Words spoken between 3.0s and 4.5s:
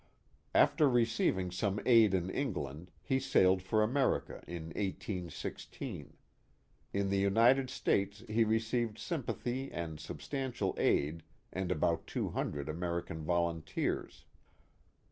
he sailed for America